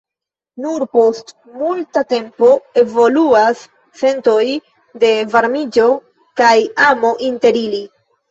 Nur 0.63 0.83
post 0.95 1.27
multa 1.57 2.01
tempo 2.13 2.49
evoluas 2.83 3.61
sentoj 4.01 4.47
de 5.05 5.11
varmiĝo 5.35 5.85
kaj 6.41 6.57
amo 6.89 7.13
inter 7.29 7.61
ili. 7.63 7.83